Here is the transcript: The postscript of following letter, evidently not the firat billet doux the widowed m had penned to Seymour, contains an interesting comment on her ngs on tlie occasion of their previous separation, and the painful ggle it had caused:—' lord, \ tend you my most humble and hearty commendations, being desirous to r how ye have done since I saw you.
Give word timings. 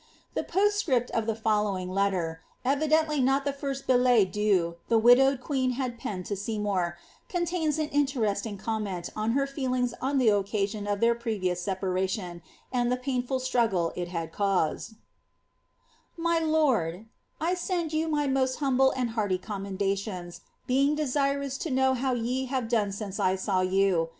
The 0.33 0.43
postscript 0.43 1.11
of 1.11 1.27
following 1.41 1.91
letter, 1.91 2.41
evidently 2.65 3.21
not 3.21 3.45
the 3.45 3.53
firat 3.53 3.85
billet 3.85 4.31
doux 4.33 4.77
the 4.89 4.97
widowed 4.97 5.41
m 5.47 5.71
had 5.73 5.99
penned 5.99 6.25
to 6.25 6.35
Seymour, 6.35 6.97
contains 7.29 7.77
an 7.77 7.87
interesting 7.89 8.57
comment 8.57 9.11
on 9.15 9.33
her 9.33 9.45
ngs 9.45 9.93
on 10.01 10.17
tlie 10.17 10.39
occasion 10.39 10.87
of 10.87 11.01
their 11.01 11.13
previous 11.13 11.61
separation, 11.61 12.41
and 12.71 12.91
the 12.91 12.97
painful 12.97 13.37
ggle 13.41 13.93
it 13.95 14.07
had 14.07 14.31
caused:—' 14.31 14.95
lord, 16.17 17.05
\ 17.39 17.65
tend 17.67 17.93
you 17.93 18.07
my 18.07 18.25
most 18.25 18.55
humble 18.55 18.89
and 18.97 19.11
hearty 19.11 19.37
commendations, 19.37 20.41
being 20.65 20.95
desirous 20.95 21.59
to 21.59 21.79
r 21.79 21.93
how 21.93 22.15
ye 22.15 22.45
have 22.45 22.67
done 22.67 22.91
since 22.91 23.19
I 23.19 23.35
saw 23.35 23.61
you. 23.61 24.09